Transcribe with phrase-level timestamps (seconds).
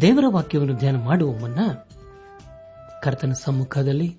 [0.00, 1.66] ದೇವರ ವಾಕ್ಯವನ್ನು ಧ್ಯಾನ ಮಾಡುವ ಮುನ್ನ
[3.02, 4.18] ಕರ್ತನ ಸಮ್ಮುಖದಲ್ಲಿ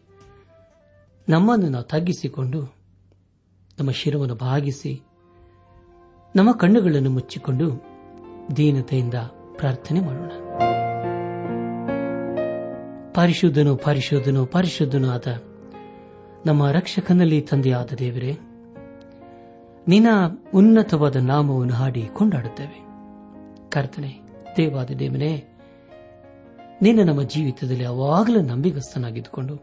[1.30, 2.76] ನಮ್ಮನ್ನು ನಾವು ತಗ್ಗಿಸಿಕೊಂಡು
[3.80, 5.02] ನಮ್ಮ ಶಿರವನ್ನು ಭಾಗಿಸಿ
[6.36, 7.84] ನಮ್ಮ ಕಣ್ಣುಗಳನ್ನು ಮುಚ್ಚಿಕೊಂಡು
[8.58, 9.14] ದೀನತೆಯಿಂದ
[9.56, 10.32] ಪ್ರಾರ್ಥನೆ ಮಾಡೋಣ.
[13.14, 15.28] ಪರಿಶುದ್ಧನು ಪರಿಶುದ್ಧನು, ಪರಿಶುದ್ಧನೂ ಆದ
[16.46, 18.38] ನಮ್ಮ ರಕ್ಷಕನಲ್ಲಿ ತಂದೆಯಾದ ದೇವರೇ,
[19.88, 20.08] ನಿನ್ನ
[20.56, 22.88] ಉನ್ನತವಾದ ನಾಮವನ್ನು ಹಾಡಿ ಕೊಂಡಾಡುತ್ತೇವೆ.
[23.70, 24.20] ಕರ್ತನೆ,
[24.58, 25.57] ದೇವಾದ ದೇವನೇ
[26.82, 29.56] ನಿನ್ನ ನಮ್ಮ ಜೀವಿತದಲ್ಲಿ ಯಾವಾಗಲೂ ನಂಬಿಗಸ್ತನಾಗಿದ್ದುಕೊಂಡು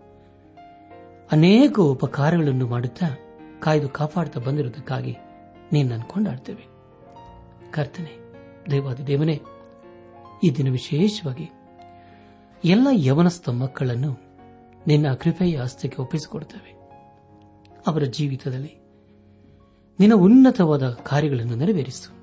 [1.33, 3.07] ಅನೇಕ ಉಪಕಾರಗಳನ್ನು ಮಾಡುತ್ತಾ
[3.61, 5.17] ಕಾಯ್ದು ಕಾಪಾಡುತ್ತಾ ಬಂದಿರುವುದಕ್ಕಾಗಿ
[5.73, 6.65] ನೀನನ್ನು ಕೊಂಡಾಡ್ತೇವೆ
[7.71, 8.11] ಕರ್ತನೆ
[8.71, 9.41] ದೇವಾದ ದೇವನೇ,
[10.43, 11.51] ಈ ದಿನ ವಿಶೇಷವಾಗಿ
[12.65, 14.21] ಎಲ್ಲ ಯವನಸ್ಥ ಮಕ್ಕಳನ್ನು
[14.87, 16.73] ನಿನ್ನ ಕೃಪೆಯ ಹಸ್ತಕ್ಕೆ ಒಪ್ಪಿಸಿಕೊಡುತ್ತೇವೆ
[17.87, 18.77] ಅವರ ಜೀವಿತದಲ್ಲಿ
[20.01, 22.15] ನಿನ್ನ ಉನ್ನತವಾದ ಕಾರ್ಯಗಳನ್ನು ನೆರವೇರಿಸು.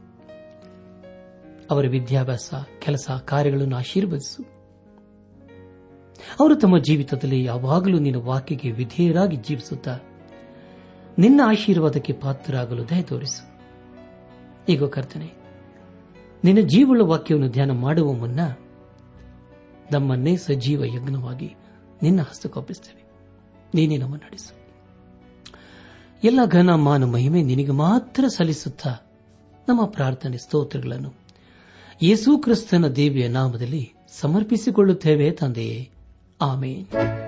[1.71, 4.50] ಅವರ ವಿದ್ಯಾಭ್ಯಾಸ, ಕೆಲಸ, ಕಾರ್ಯಗಳನ್ನು ಆಶೀರ್ವದಿಸು.
[6.39, 9.99] ಅವರು ತಮ್ಮ ಜೀವಿತದಲ್ಲಿ ಯಾವಾಗಲೂ ನಿನ್ನ ವಾಕ್ಯಕ್ಕೆ ವಿಧೇಯರಾಗಿ ಜೀವಿಸುತ್ತಾ
[11.19, 13.43] ನಿನ್ನ ಆಶೀರ್ವಾದಕ್ಕೆ ಪಾತ್ರರಾಗಲು ದಯ ತೋರಿಸು.
[14.69, 15.29] ಈಗ ಕರ್ತನೆ,
[16.43, 18.39] ನಿನ್ನ ಜೀವಳ ವಾಕ್ಯವನ್ನು ಧ್ಯಾನ ಮಾಡುವ ಮುನ್ನ
[19.91, 21.55] ನಮ್ಮನ್ನೇ ಸಜೀವ ಯಜ್ಞವಾಗಿ
[22.03, 23.03] ನಿನ್ನ ಹಸ್ತಕೋಪಿಸುತ್ತೇವೆ
[23.73, 24.53] ನೀನೇ ನಮ್ಮ ನಡೆಸು.
[26.23, 28.91] ಎಲ್ಲ ಘನ ಮಾನ ಮಹಿಮೆ ನಿನಗೆ ಮಾತ್ರ ಸಲ್ಲಿಸುತ್ತಾ
[29.69, 31.11] ನಮ್ಮ ಪ್ರಾರ್ಥನೆ ಸ್ತೋತ್ರಗಳನ್ನು
[32.03, 35.89] ಯೇಸು ಕ್ರಿಸ್ತನ ದೇವಿಯ ನಾಮದಲ್ಲಿ ಸಮರ್ಪಿಸಿಕೊಳ್ಳುತ್ತೇವೆ ತಂದೆಯೇ.
[36.41, 37.20] Amen.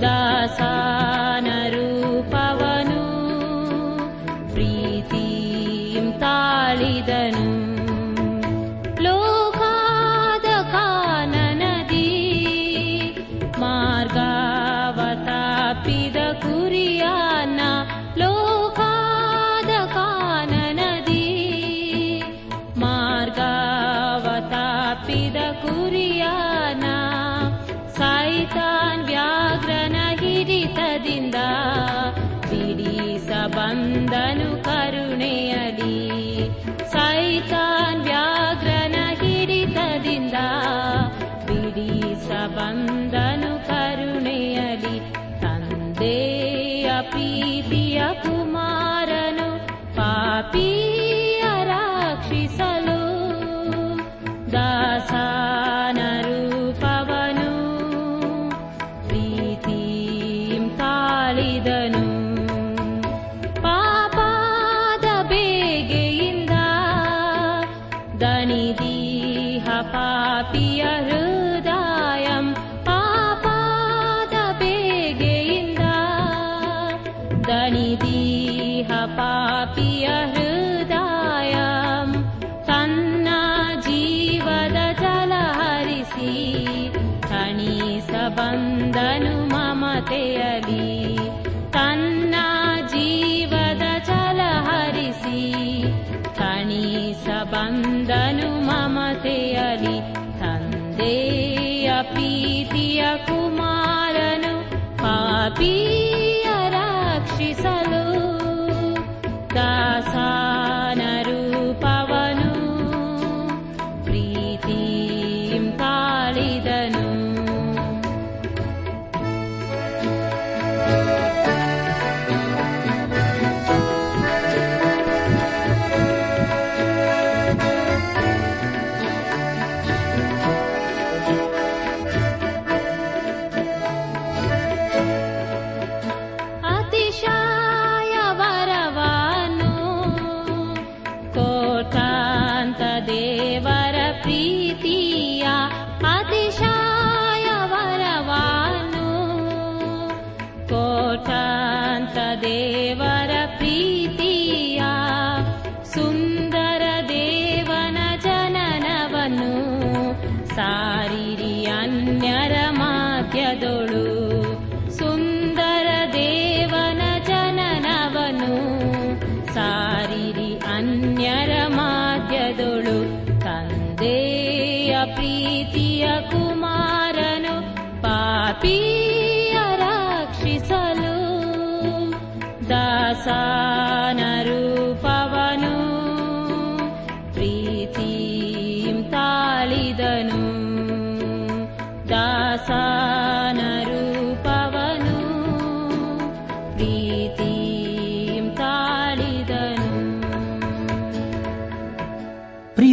[0.00, 0.72] दासा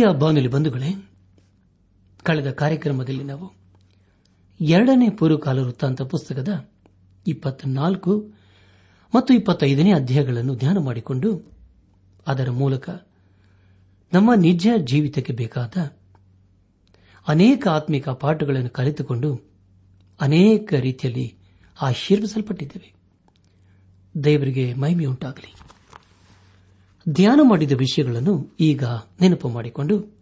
[0.03, 0.95] ಪ್ರಿಯ ಬಾನುಲಿ ಬಂಧುಗಳೇ,
[2.23, 3.53] ಕಳೆದ ಕಾರ್ಯಕ್ರಮದಲ್ಲಿ ನಾವು
[4.61, 6.69] ಎರಡನೇ ಪೂರ್ವಕಾಲ ವೃತ್ತಾಂತ ಪುಸ್ತಕದ
[7.27, 8.33] ಇಪ್ಪತ್ನಾಲ್ಕು
[9.15, 11.51] ಮತ್ತು ಇಪ್ಪತ್ತೈದನೇ ಅಧ್ಯಾಯಗಳನ್ನು ಧ್ಯಾನ ಮಾಡಿಕೊಂಡು
[12.27, 12.89] ಅದರ ಮೂಲಕ
[14.13, 15.97] ನಮ್ಮ ನಿಜ ಜೀವಿತಕ್ಕೆ ಬೇಕಾದ
[17.27, 19.41] ಅನೇಕ ಆತ್ಮಿಕ ಪಾಠಗಳನ್ನು ಕಲಿತುಕೊಂಡು
[20.21, 21.35] ಅನೇಕ ರೀತಿಯಲ್ಲಿ
[21.81, 22.93] ಆಶೀರ್ವಿಸಲ್ಪಟ್ಟಿದ್ದೇವೆ.
[24.23, 25.62] ದೇವರಿಗೆ ಮಹಿಮೆಯುಂಟಾಗಲಿ.
[27.09, 28.83] ಧ್ಯಾನ ಮಾಡಿದ ವಿಷಯಗಳನ್ನು ಈಗ
[29.21, 30.17] ನೆನಪು ಮಾಡಿಕೊಂಡು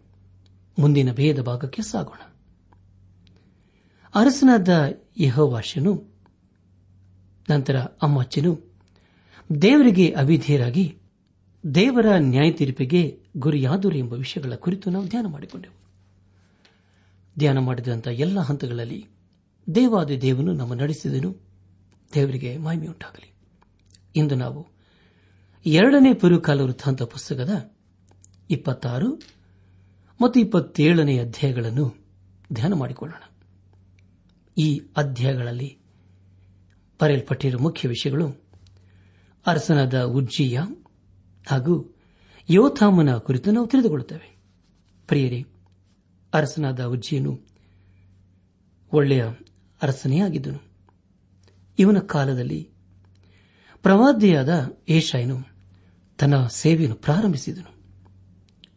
[0.78, 2.32] ಮುಂದಿನ ಭೇದ ಭಾಗಕ್ಕೆ ಸಾಗೋಣ.
[4.14, 4.68] ಅರಸನಾದ
[5.20, 6.04] ಯಹೋವಾಶನು
[7.50, 8.60] ನಂತರ ಅಮ್ಮಚ್ಚನು,
[9.62, 10.98] ದೇವರಿಗೆ ಅವಿಧೇಯರಾಗಿ
[11.74, 15.74] ದೇವರ ನ್ಯಾಯ ತೀರ್ಪಿಗೆ ಗುರಿಯಾದರು ಎಂಬ ವಿಷಯಗಳ ಕುರಿತು ನಾವು ಧ್ಯಾನ ಮಾಡಿಕೊಂಡೆವು.
[17.38, 19.06] ಧ್ಯಾನ ಮಾಡಿದಂಥ ಎಲ್ಲ ಹಂತಗಳಲ್ಲಿ
[19.74, 21.36] ದೇವಾದಿ ದೇವನು ನಮ್ಮ ನಡೆಸಿದನು,
[22.14, 23.34] ದೇವರಿಗೆ ಮಹಿಮೆಯುಂಟಾಗಲಿ.
[24.16, 24.71] ಇಂದು ನಾವು
[25.66, 27.74] ಎರಡನೇ ಪುರುಕಾಲ ವೃತ್ತಾಂತ ಪುಸ್ತಕದ
[28.50, 29.22] ಇಪ್ಪತ್ತಾರು
[30.20, 31.94] ಮತ್ತು ಇಪ್ಪತ್ತೇಳನೇ ಅಧ್ಯಾಯಗಳನ್ನು
[32.52, 33.22] ಧ್ಯಾನ ಮಾಡಿಕೊಳ್ಳೋಣ.
[34.58, 35.78] ಈ ಅಧ್ಯಾಯಗಳಲ್ಲಿ
[37.02, 38.44] ಬರೆಯಲ್ಪಟ್ಟಿರುವ ಮುಖ್ಯ ವಿಷಯಗಳು
[39.46, 40.60] ಅರಸನಾದ ಉಜ್ಜಿಯ
[41.46, 41.96] ಹಾಗೂ
[42.50, 44.36] ಯೋಥಾಮನ ಕುರಿತು ನಾವು ತಿಳಿದುಕೊಳ್ಳುತ್ತೇವೆ.
[45.06, 45.44] ಪ್ರಿಯರೇ,
[46.34, 47.40] ಅರಸನಾದ ಉಜ್ಜಿಯನು
[48.92, 49.24] ಒಳ್ಳೆಯ
[49.82, 50.62] ಅರಸನೇ ಆಗಿದ್ದನು
[51.78, 52.70] ಇವನ ಕಾಲದಲ್ಲಿ
[53.82, 55.51] ಪ್ರವಾದಿಯಾದ ಏಷಾಯನು
[56.18, 57.70] ತನ್ನ ಸೇವೆಯನ್ನು ಪ್ರಾರಂಭಿಸಿದನು,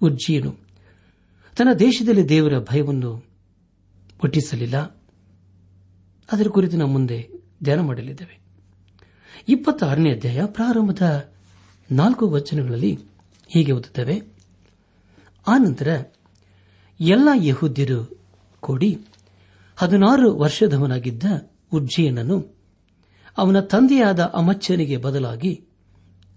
[0.01, 0.55] ಉಜ್ಜಿಯನು.
[1.57, 3.15] ತನ್ನ ದೇಶದಲ್ಲಿ ದೇವರ ಭಯವನ್ನು
[4.19, 4.77] ಹುಟ್ಟಿಸಲಿಲ್ಲ
[6.31, 7.29] ಅದರ ಕುರಿತು ನಾವು ಮುಂದೆ
[7.63, 8.39] ಧ್ಯಾನ ಮಾಡಲಿದ್ದೇವೆ.
[9.47, 11.31] ಇಪ್ಪತ್ತಾರನೇ ಅಧ್ಯಾಯ, ಪ್ರಾರಂಭದ
[11.91, 12.99] ನಾಲ್ಕು ವಚನಗಳಲ್ಲಿ
[13.47, 14.21] ಹೀಗೆ ಓದುತ್ತವೆ.
[15.47, 16.03] ಆನಂತರ
[16.99, 18.19] ಎಲ್ಲ ಯಹೂದ್ಯರು
[18.59, 18.99] ಕೂಡಿ
[19.75, 21.23] ಹದಿನಾರು ವರ್ಷದವನಾಗಿದ್ದ
[21.71, 22.55] ಉಜ್ಜಿಯನನ್ನು
[23.37, 25.63] ಅವನ ತಂದೆಯಾದ ಅಮಚ್ಚನಿಗೆ ಬದಲಾಗಿ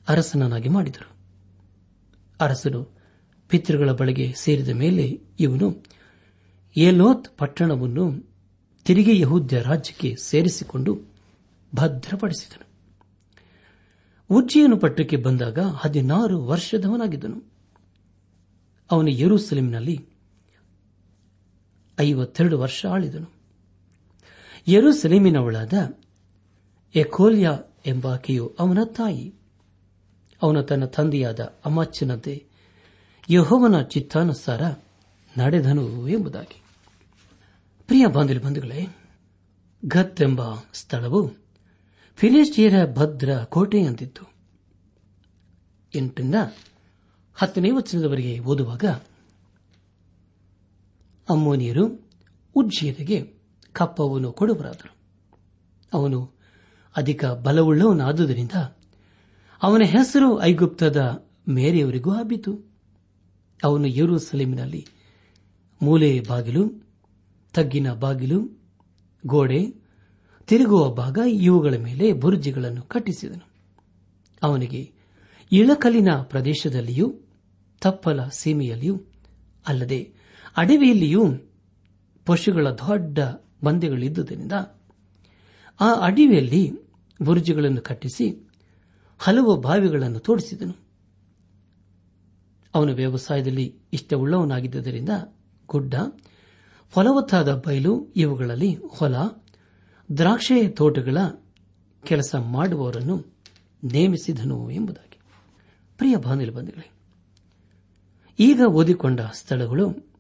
[0.09, 1.17] ಅರಸನನ್ನಾಗಿ ಮಾಡಿದರು.
[2.41, 2.89] ಅರಸನು
[3.49, 5.85] ಪಿತೃಗಳ ಬಳಿಗೆ ಸೇರಿದ ಮೇಲೆ ಇವನು
[6.77, 8.35] ಏಲೋತ್ ಪಟ್ಟಣವನ್ನು
[8.85, 11.01] ತಿರುಗಿ ಯಹೂದ್ಯ ರಾಜ್ಯಕ್ಕೆ ಸೇರಿಸಿಕೊಂಡು
[11.75, 12.69] ಭದ್ರಪಡಿಸಿದನು.
[14.31, 17.53] ಉಜ್ಜಿಯನು ಪಟ್ಟಕ್ಕೆ ಬಂದಾಗ ಹದಿನಾರು ವರ್ಷದವನಾಗಿದ್ದನು.
[18.91, 20.09] ಅವನು ಯೆರೂಸಲೇಮಿನಲ್ಲಿ
[22.01, 23.33] ಐವತ್ತೆರಡು ವರ್ಷ ಆಳಿದನು.
[24.69, 25.73] ಯೆರೂಸಲೇಮಿನವಳಾದ
[26.95, 27.51] ಎಕೋಲ್ಯ
[27.87, 29.38] ಎಂಬಾಕೆಯು ಅವನ ತಾಯಿ.
[30.43, 32.47] ಅವನು ತನ್ನ ತಂದೆಯಾದ ಅಮಾಚ್ಯನಂತೆ
[33.31, 34.63] ಯಹೋವನ ಚಿತ್ತಾನುಸಾರ
[35.39, 36.63] ನಡೆದನು ಎಂಬುದಾಗಿ.
[37.87, 38.97] ಪ್ರಿಯ ಬಂಧುಗಳೇ,
[39.85, 41.31] ಗತ್ ಎಂಬ ಸ್ಥಳವು
[42.17, 44.25] ಫಿಲಿಸ್ಟಿಯರ ಭದ್ರ ಕೋಟೆಯಂತಿತ್ತು.
[45.95, 46.35] ಎಂಟರಿಂದ
[47.35, 48.85] ಹತ್ತನೇ ವಚನದವರೆಗೆ ಓದುವಾಗ
[51.31, 52.09] ಅಮ್ಮೋನಿಯರು
[52.55, 53.35] ಉಜ್ಜಿಯರಿಗೆ
[53.73, 54.97] ಕಪ್ಪವನ್ನು ಕೊಡುವರಾದರು.
[55.93, 56.33] ಅವನು
[56.97, 58.53] ಅಧಿಕ ಬಲವುಳ್ಳವನಾದುದರಿಂದ
[59.63, 62.65] ಅವನ ಹೆಸರು ಐಗುಪ್ತದ ಮೇರೆಯವರಿಗೂ ಹಬ್ಬಿತು.
[63.65, 64.87] ಅವನು ಯೆರೂಸಲೇಮಿನಲ್ಲಿ
[65.83, 66.89] ಮೂಲೆ ಬಾಗಿಲು,
[67.55, 68.61] ತಗ್ಗಿನ ಬಾಗಿಲು,
[69.27, 69.75] ಗೋಡೆ,
[70.47, 73.49] ತಿರುಗುವ ಭಾಗ, ಇವುಗಳ ಮೇಲೆ ಬುರ್ಜಿಗಳನ್ನು ಕಟ್ಟಿಸಿದನು.
[74.43, 74.93] ಅವನಿಗೆ
[75.53, 77.15] ಇಳಕಲಿನ ಪ್ರದೇಶದಲ್ಲಿಯೂ,
[77.81, 79.03] ತಪ್ಪಲ ಸೀಮೆಯಲ್ಲಿಯೂ
[79.69, 80.13] ಅಲ್ಲದೆ
[80.57, 81.25] ಅಡವಿಯಲ್ಲಿಯೂ
[82.27, 83.19] ಪಶುಗಳ ದೊಡ್ಡ
[83.65, 84.53] ಬಂದೆಗಳಿದ್ದುದರಿಂದ
[85.81, 86.71] ಆ ಅಡವಿಯಲ್ಲಿ
[87.23, 88.48] ಬುರ್ಜಿಗಳನ್ನು ಕಟ್ಟಿಸಿ
[89.19, 90.77] ಹಲವು ಬಾವಿಗಳನ್ನು ತೋಡಿಸಿದನು.
[92.75, 95.09] ಅವನು ವ್ಯವಸಾಯದಲ್ಲಿ ಇಷ್ಟವುಳ್ಳವನಾಗಿದ್ದರಿಂದ
[95.67, 95.95] ಗುಡ್ಡ,
[96.91, 99.17] ಫಲವತ್ತಾದ ಬಯಲು, ಇವುಗಳಲ್ಲಿ ಹೊಲ,
[100.17, 101.17] ದ್ರಾಕ್ಷೆ ತೋಟಗಳ
[102.05, 103.25] ಕೆಲಸ ಮಾಡುವವರನ್ನು
[103.85, 105.19] ನೇಮಿಸಿದನು ಎಂಬುದಾಗಿ.
[105.99, 106.91] ಪ್ರಿಯ ಬಾಂಧವೇ
[108.41, 110.13] ಈಗ ಓದಿಕೊಂಡ ಸ್ಥಳಗಳು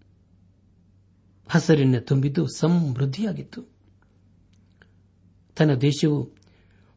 [1.49, 3.63] ಹಸರಿನ ತುಂಬಿದ್ದು ಸಮೃದ್ಧಿಯಾಗಿತ್ತು.
[5.57, 6.38] ತನ್ನ ದೇಶವು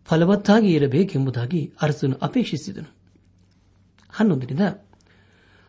[0.05, 2.93] ಫಲವತ್ತಾಗಿ ಇರಬೇಕೆಂಬುದಾಗಿ ಅರಸನು ಅಪೇಕ್ಷಿಸಿದನು.
[4.09, 4.59] ಹನ್ನೊಂದರಿಂದ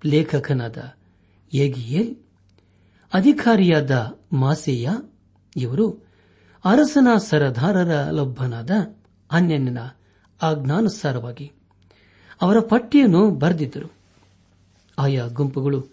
[0.06, 0.78] ಲೇಖಕನಾದ
[1.54, 2.16] ಯಗಿಯೇಲ್,
[3.14, 4.90] ಅಧಿಕಾರಿಯಾದ ಮಾಸೇಯ
[5.56, 6.08] ಇವರು
[6.66, 8.70] ಅರಸನ ಸರದಾರರ ಲೊಬ್ಬನಾದ
[9.32, 9.78] ಅನ್ಯನ
[10.42, 11.52] ಆಜ್ಞಾನುಸಾರವಾಗಿ
[12.42, 13.97] ಅವರ ಪಟ್ಟಿಯನ್ನು ಬರೆದಿದ್ದರು.
[14.98, 15.88] ಆಯಾ ಗುಂಪುಗಳು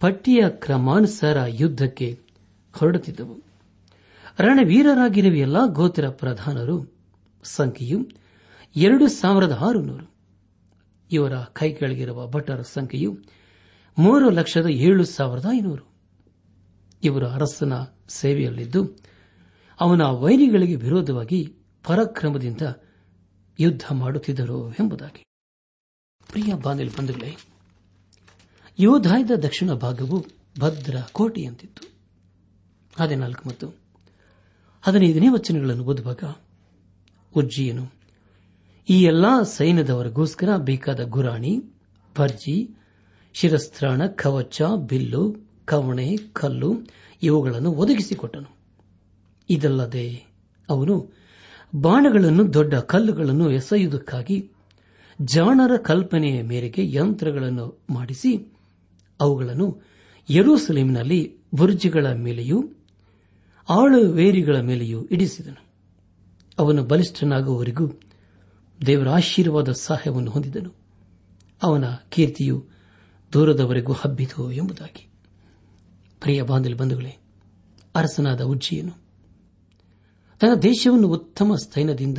[0.00, 2.20] ಪಟ್ಟಿಯ ಕ್ರಮಾನುಸಾರ ಯುದ್ದಕ್ಕೆ
[2.72, 3.42] ಹೊರಡುತ್ತಿದ್ದವು.
[4.40, 6.94] ರಣವೀರರಾಗಿರುವ ಎಲ್ಲಾ ಗೋತ್ರ ಪ್ರಧಾನರು,
[7.42, 8.06] ಸಂಖ್ಯೆಯು
[8.76, 10.10] ಎರಡು ಸಾವಿರದ ಆರುನೂರು.
[11.12, 13.18] ಇವರ ಕೈಗಳಿಗಿರುವ ಭಟ್ಟರ ಸಂಖ್ಯೆಯು
[13.98, 15.84] ಮೂರು ಲಕ್ಷದ ಏಳು ಸಾವಿರದ ಐನೂರು.
[17.04, 17.72] ಇವರು ಅರಸನ
[18.08, 18.98] ಸೇವೆಯಲ್ಲಿದ್ದು,
[19.80, 22.62] ಅವನ ವೈರಿಗಳಿಗೆ ವಿರೋಧವಾಗಿ ಪರಾಕ್ರಮದಿಂದ
[23.60, 25.22] ಯುದ್ಧ ಮಾಡುತ್ತಿದ್ದರು ಎಂಬುದಾಗಿ.
[26.32, 27.36] ಪ್ರಿಯ ಬಂಧುಗಳೇ
[28.78, 30.26] ಯೋಧಾಯದ ದಕ್ಷಿಣ ಭಾಗವು
[30.60, 31.88] ಭದ್ರ ಕೋಟೆಯಂತಿತ್ತು.
[33.02, 33.68] ಹದಿನಾಲ್ಕು ಮತ್ತು
[34.82, 36.24] ಹದಿನೈದನೇ ವಚನಗಳನ್ನು ಓದುವಾಗ,
[37.36, 37.92] ಉಜ್ಜಿಯನು,
[38.88, 41.62] ಈ ಎಲ್ಲಾ ಸೈನ್ಯದವರಿಗೋಸ್ಕರ ಬೇಕಾದ ಗುರಾಣಿ,
[42.18, 42.70] ಭರ್ಜಿ,
[43.32, 46.74] ಶಿರಸ್ತ್ರಾಣ, ಕವಚ, ಬಿಲ್ಲು, ಕವಣೆ, ಕಲ್ಲು
[47.22, 48.56] ಇವುಗಳನ್ನು ಒದಗಿಸಿಕೊಟ್ಟನು.
[49.50, 50.26] ಇದಲ್ಲದೆ
[50.70, 51.12] ಅವನು
[51.80, 54.50] ಬಾಣಗಳನ್ನು, ದೊಡ್ಡ ಕಲ್ಲುಗಳನ್ನು ಎಸೆಯುವುದಕ್ಕಾಗಿ
[55.20, 58.53] ಜಾಣರ ಕಲ್ಪನೆಯ ಮೇರೆಗೆ ಯಂತ್ರಗಳನ್ನು ಮಾಡಿಸಿ
[59.24, 59.82] ಅವುಗಳನ್ನು
[60.30, 62.70] ಯರೂಸಲೇಮಿನಲ್ಲಿ ಬುರ್ಜಿಗಳ ಮೇಲೆಯೂ
[63.68, 65.64] ಆಳುವೇರಿಗಳ ಮೇಲೆಯೂ ಇಡಿಸಿದನು.
[66.58, 67.88] ಅವನು ಬಲಿಷ್ಠನಾಗುವವರೆಗೂ
[68.86, 70.72] ದೇವರ ಆಶೀರ್ವಾದ ಸಹಾಯವನ್ನು ಹೊಂದಿದನು.
[71.62, 72.66] ಅವನ ಕೀರ್ತಿಯು
[73.32, 75.08] ದೂರದವರೆಗೂ ಹಬ್ಬಿತು ಎಂಬುದಾಗಿ.
[76.20, 77.16] ಪ್ರಿಯ ಬಾಂಧಲಿ ಬಂಧುಗಳೇ,
[77.94, 79.04] ಅರಸನಾದ ಉಜ್ಜಿಯನು
[80.40, 82.18] ತನ್ನ ದೇಶವನ್ನು ಉತ್ತಮ ಸ್ಥೈನದಿಂದ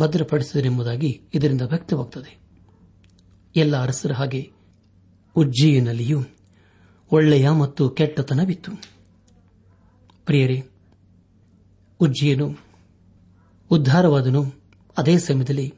[0.00, 2.38] ಭದ್ರಪಡಿಸಿದರೆಂಬುದಾಗಿ ಇದರಿಂದ ವ್ಯಕ್ತವಾಗುತ್ತದೆ
[3.56, 4.57] ಎಲ್ಲ ಅರಸರ ಹಾಗೆ
[5.38, 6.20] ಉಜ್ಜಿಯನಲ್ಲಿಯೂ
[7.12, 8.72] ಒಳ್ಳೆಯ ಮತ್ತು ಕೆಟ್ಟತನವಿತ್ತು.
[10.26, 10.58] ಪ್ರಿಯರೇ,
[12.00, 12.48] ಉಜ್ಜಿಯನು,
[13.70, 14.42] ಉದ್ಧಾರವಾದನು
[14.98, 15.68] ಅದೇ ಸಮಯದಲ್ಲಿ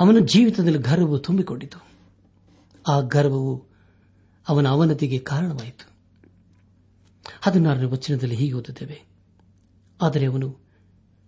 [0.00, 1.78] ಅವನ ಜೀವಿತದಲ್ಲಿ ಗರ್ವವು ತುಂಬಿಕೊಂಡಿತು.
[2.88, 3.54] ಆ ಗರ್ವವು
[4.46, 5.86] ಅವನ ಅವನತಿಗೆ ಕಾರಣವಾಯಿತು.
[7.40, 8.98] ಹದಿನಾರನೇ ವಚನದಲ್ಲಿ ಹೀಗೆ ಓದುತ್ತೇವೆ,
[10.00, 10.48] ಆದರೆ ಅವನು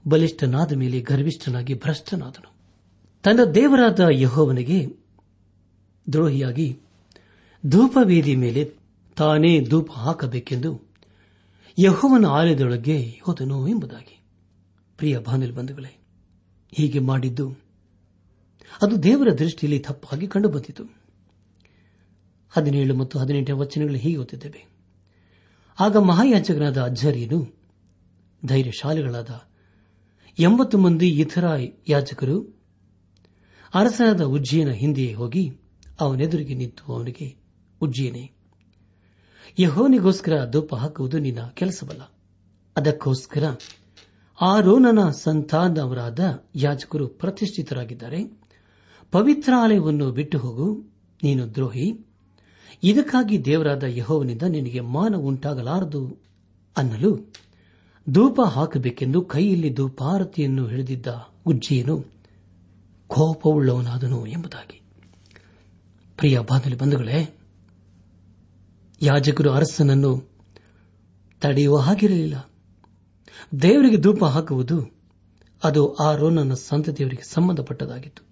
[0.05, 2.51] ಬಲಿಷ್ಠನಾದ ಮೇಲೆ ಗರ್ವಿಷ್ಠನಾಗಿ ಭ್ರಷ್ಟನಾದನು.
[3.25, 4.79] ತನ್ನ ದೇವರಾದ ಯಹೋವನಿಗೆ
[6.07, 6.69] ದ್ರೋಹಿಯಾಗಿ
[7.69, 8.71] ಧೂಪವೇದಿ ಮೇಲೆ
[9.17, 10.81] ತಾನೇ ಧೂಪ ಹಾಕಬೇಕೆಂದು
[11.79, 14.23] ಯಹೋವನ ಆಲಯದೊಳಗೆ ಹೋದನು ಎಂಬುದಾಗಿ.
[14.99, 15.97] ಪ್ರಿಯ ಬಾನಿಲ್ ಬಂಧುಗಳೇ,
[16.73, 17.51] ಹೀಗೆ ಮಾಡಿದ್ದು
[18.83, 20.85] ಅದು ದೇವರ ದೃಷ್ಟಿಯಲ್ಲಿ ತಪ್ಪಾಗಿ ಕಂಡುಬಂದಿತು.
[22.51, 24.67] ಹದಿನೇಳು ಮತ್ತು ಹದಿನೆಂಟನೇ ವಚನಗಳು ಹೀಗೆ ಓದಿದ್ದೇವೆ
[25.81, 27.47] ಆಗ ಮಹಾಯಾಜಕನಾದ ಅಜ್ಜರಿಯನು
[28.47, 29.49] ಧೈರ್ಯಶಾಲಿಗಳಾದ
[30.39, 31.45] ಎಂಬತ್ತು ಮಂದಿ ಇತರ
[31.89, 32.37] ಯಾಜಕರು
[33.75, 35.45] ಅರಸನಾದ ಉಜ್ಜಿಯನ ಹಿಂದೆಯೇ ಹೋಗಿ
[36.01, 37.46] ಅವನೆದುರಿಗೆ ನಿಂತು ಅವನಿಗೆ
[37.81, 38.33] ಉಜ್ಜಿಯನೇ
[39.59, 42.03] ಯಹೋನಿಗೋಸ್ಕರ ಧೂಪ ಹಾಕುವುದು ನಿನ್ನ ಕೆಲಸವಲ್ಲ.
[42.77, 43.55] ಅದಕ್ಕೋಸ್ಕರ
[44.41, 48.41] ಆರೋನನ ಸಂತಾನವರಾದ ಯಾಜಕರು ಪ್ರತಿಷ್ಠಿತರಾಗಿದ್ದಾರೆ.
[49.11, 50.83] ಪವಿತ್ರಾಲಯವನ್ನು ಬಿಟ್ಟು ಹೋಗು
[51.23, 52.07] ನೀನು ದ್ರೋಹಿ.
[52.83, 56.17] ಇದಕ್ಕಾಗಿ ದೇವರಾದ ಯಹೋವನಿಂದ ನಿನಗೆ ಮಾನ ಉಂಟಾಗಲಾರದು
[56.77, 57.33] ಅನ್ನಲು
[58.11, 61.07] ಧೂಪ ಹಾಕಬೇಕೆಂದು ಕೈಯಲ್ಲಿ ಧೂಪಾರತಿಯನ್ನು ಹಿಡಿದಿದ್ದ
[61.47, 62.05] ಉಜ್ಜಿಯನು
[63.07, 64.81] ಕೋಪವುಳ್ಳವನಾದನು ಎಂಬುದಾಗಿ.
[66.17, 67.39] ಪ್ರಿಯ ಬಾಂಧಲಿ ಬಂಧುಗಳೇ
[69.03, 70.31] ಯಾಜಕರು ಅರಸನನ್ನು
[71.41, 72.51] ತಡೆಯುವ ಹಾಗಿರಲಿಲ್ಲ.
[73.63, 74.97] ದೇವರಿಗೆ ಧೂಪ ಹಾಕುವುದು
[75.65, 78.23] ಅದು ಆ ರೋನನ ಸಂತತಿಯವರಿಗೆ ಸಂಬಂಧಪಟ್ಟದಾಗಿತ್ತು.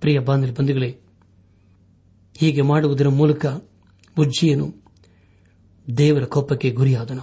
[0.00, 0.98] ಪ್ರಿಯ ಬಾಂಧವ ಬಂಧುಗಳೇ,
[2.36, 3.46] ಹೀಗೆ ಮಾಡುವುದರ ಮೂಲಕ
[4.18, 4.74] ಉಜ್ಜಿಯನು
[5.96, 7.22] ದೇವರ ಕೋಪಕ್ಕೆ ಗುರಿಯಾದನು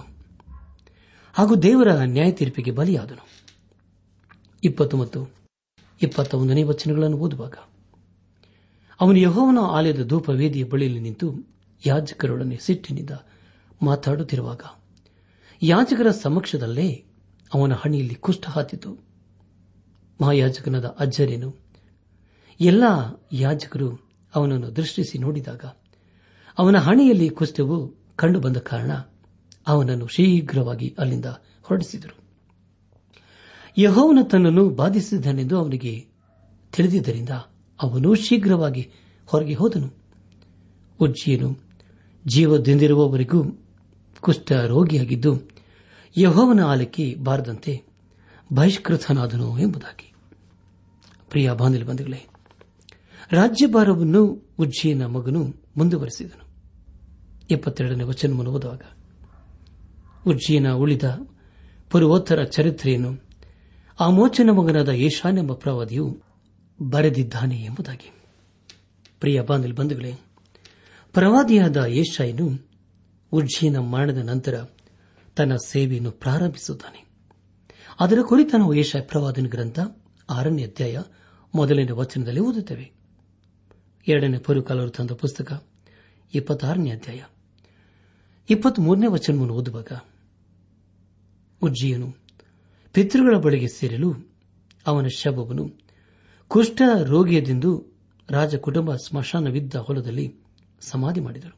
[1.32, 3.28] ಹಾಗೂ ದೇವರ ನ್ಯಾಯ ತೀರ್ಪಿಗೆ ಬಲಿಯಾದನು.
[4.64, 5.28] ಇಪ್ಪತ್ತು ಮತ್ತು
[6.02, 7.54] ಇಪ್ಪತ್ತ ಒಂದನೇ ವಚನಗಳನ್ನು ಓದುವಾಗ
[9.00, 13.10] ಅವನು ಯಹೋವನ ಆಲಯದ ಧೂಪ ವೇದಿಯ ಬಳಿಯಲ್ಲಿ ನಿಂತು ಯಾಜಕರೊಡನೆ ಸಿಟ್ಟಿನಿಂದ
[13.82, 14.60] ಮಾತಾಡುತ್ತಿರುವಾಗ
[15.62, 17.04] ಯಾಜಕರ ಸಮಕ್ಷದಲ್ಲೇ
[17.54, 18.96] ಅವನ ಹಣಿಯಲ್ಲಿ ಕುಷ್ಠ ಹಾತಿತು
[20.20, 21.54] ಮಹಾಯಾಜಕನಾದ ಅಜ್ಜರೇನು
[22.60, 22.84] ಎಲ್ಲ
[23.32, 25.64] ಯಾಜಕರು ಅವನನ್ನು ದೃಷ್ಟಿಸಿ ನೋಡಿದಾಗ
[26.58, 28.92] ಅವನ ಹಣೆಯಲ್ಲಿ ಕುಷ್ಠವು ಕಂಡುಬಂದ ಕಾರಣ
[29.66, 31.26] ಅವನನ್ನು ಶೀಘ್ರವಾಗಿ ಅಲ್ಲಿಂದ
[31.62, 32.16] ಹೊರಡಿಸಿದರು.
[33.78, 36.06] ಯಹೋವನ ತನ್ನನ್ನು ಬಾಧಿಸಿದ್ದನೆಂದು ಅವನಿಗೆ
[36.72, 37.28] ತಿಳಿದಿದ್ದರಿಂದ
[37.82, 38.90] ಅವನು ಶೀಘ್ರವಾಗಿ
[39.26, 39.90] ಹೊರಗೆ ಹೋದನು.
[41.00, 41.67] ಉಜ್ಜಿಯನು
[42.26, 43.44] ಜೀವದಿಂದಿರುವವರೆಗೂ
[44.20, 45.58] ಕುಷ್ಠ ರೋಗಿಯಾಗಿದ್ದು
[46.18, 47.82] ಯಹೋವನ ಆಲಕ್ಕೆ ಬಾರದಂತೆ
[48.52, 50.14] ಬಹಿಷ್ಕೃತನಾದನು ಎಂಬುದಾಗಿ.
[51.30, 52.26] ಪ್ರಿಯ ಬಾಂಧವೇ
[53.32, 56.48] ರಾಜ್ಯಭಾರವನ್ನು ಉಜ್ಜಿಯನ ಮಗನು ಮುಂದುವರೆಸಿದನು.
[57.50, 58.80] ಎಪ್ಪತ್ತೆರಡನೇ ವಚನವನ್ನು ಓದುವಾಗ,
[60.26, 61.28] ಉಜ್ಜಿಯನ ಉಳಿದ
[61.90, 63.22] ಪೂರ್ವೋತ್ತರ ಚರಿತ್ರೆಯನ್ನು
[64.00, 66.20] ಆ ಮೋಚನ ಮಗನಾದ ಏಷಾನೆಂಬ ಪ್ರವಾದಿಯು
[66.82, 68.12] ಬರೆದಿದ್ದಾನೆ ಎಂಬುದಾಗಿ.
[69.20, 70.14] ಪ್ರಿಯ ಬಾಂಧವೇ
[71.12, 72.68] ಪ್ರವಾದಿಯಾದ ಏಷಾಯನು
[73.32, 74.64] ಉಜ್ಜೀನ ಮರಣದ ನಂತರ
[75.36, 77.08] ತನ್ನ ಸೇವೆಯನ್ನು ಪ್ರಾರಂಭಿಸುತ್ತಾನೆ.
[78.00, 79.78] ಅದರ ಕುರಿತ ನಾವು ಏಷಾಯ ಪ್ರವಾದನ ಗ್ರಂಥ
[80.30, 80.98] ಆರನೇ ಅಧ್ಯಾಯ
[81.54, 82.92] ಮೊದಲನೇ ವಚನದಲ್ಲಿ ಓದುತ್ತೇವೆ.
[84.08, 85.66] ಎರಡನೇ ಪುರುಕಾಲರು ತಂದ ಪುಸ್ತಕ
[86.34, 87.22] ಇಪ್ಪತ್ತಾರನೇ ಅಧ್ಯಾಯ.
[88.50, 89.92] ಇಪ್ಪತ್ಮೂರನೇ ವಚನವನ್ನು ಓದುವಾಗ
[91.62, 92.14] ಉಜ್ಜಿಯನು
[92.92, 94.14] ಪಿತೃಗಳ ಬಳಿಗೆ ಸೇರಲು
[94.86, 95.70] ಅವನ ಶವವನ್ನು
[96.48, 97.86] ಕುಷ್ಠ ರೋಗಿಯದೆಂದು
[98.30, 100.47] ರಾಜ ಕುಟುಂಬ ಸ್ಮಶಾನವಿದ್ದ ಹೊಲದಲ್ಲಿ
[100.80, 101.56] ಸಮಾಧಿ ಮಾಡಿದರು.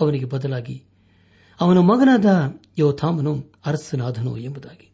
[0.00, 0.84] ಅವನಿಗೆ ಬದಲಾಗಿ
[1.60, 4.92] ಅವನ ಮಗನಾದ ಯೋಥಾಮನು ಅರಸನಾದನು ಎಂಬುದಾಗಿ.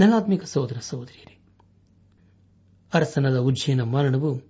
[0.00, 1.38] ನನಾತ್ಮಿಕ ಸಹೋದರ ಸಹೋದರಿಯರೇ,
[2.94, 4.40] ಅರಸನಾದ ಉಜ್ಜಯನ ಮರಣವು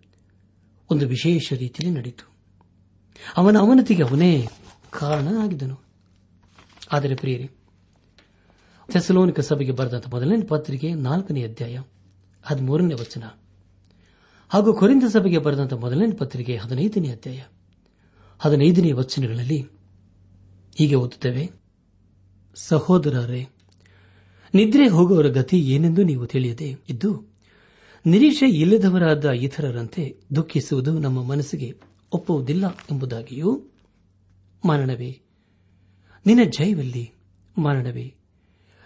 [0.90, 2.33] ಒಂದು ವಿಶೇಷ ರೀತಿಯಲ್ಲಿ ನಡೆಯಿತು.
[3.37, 4.49] ಅವನ ಅವನತಿಗೆ ಅವನೇ
[4.99, 5.78] ಕಾರಣನಾಗಿದ್ದನು.
[6.92, 7.50] ಆದರೆ ಪ್ರಿಯರೇ,
[8.90, 11.81] ಥೆಸಲೋನಿಕ ಸಭೆಗೆ ಬರೆದಂತ ಮೊದಲನೇ ಪತ್ರಿಕೆ ನಾಲ್ಕನೇ ಅಧ್ಯಾಯ
[12.42, 13.23] ಹದಿಮೂರನೇ ವಚನ
[14.52, 17.42] ಹಾಗೂ ಕೊರಿಂದ ಸಭೆಗೆ ಬರೆದಂತ ಮೊದಲನೇ ಪತ್ರಿಕೆ ಹದಿನೈದನೇ ಅಧ್ಯಾಯ.
[18.38, 19.61] ಹದಿನೈದನೇ ವಚನಗಳಲ್ಲಿ
[20.78, 21.50] ಹೀಗೆ ಓದುತ್ತೇವೆ.
[22.54, 23.49] ಸಹೋದರರೇ,
[24.54, 27.32] ನಿದ್ರೆ ಹೋಗುವವರ ಗತಿ ಏನೆಂದು ನೀವು ತಿಳಿಯದೆ ಇದ್ದು,
[28.06, 31.80] ನಿರೀಕ್ಷೆ ಇಲ್ಲದವರಾದ ಇತರರಂತೆ ದುಃಖಿಸುವುದು ನಮ್ಮ ಮನಸ್ಸಿಗೆ
[32.12, 33.62] ಒಪ್ಪುವುದಿಲ್ಲ ಎಂಬುದಾಗಿಯೂ
[34.64, 35.21] ಮರಣವೇ
[36.26, 37.12] ನಿನ್ನ ಜೈವಲ್ಲಿ
[37.59, 38.14] ಮರಣವೇ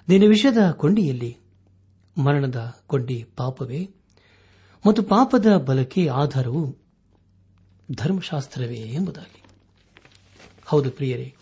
[0.09, 1.37] ನಿನ್ನ ವಿಷದ ಕೊಂಡಿಯಲ್ಲಿ
[2.19, 3.96] ಮರಣದ ಕೊಂಡಿ ಪಾಪವೇ.
[4.87, 6.77] ಮತ್ತು ಪಾಪದ ಬಲಕ್ಕೆ ಆಧಾರವು
[7.93, 9.43] ಧರ್ಮಶಾಸ್ತ್ರವೇ ಎಂಬುದಾಗಿ.
[10.67, 11.35] ಹೌದು ಪ್ರಿಯರೇ,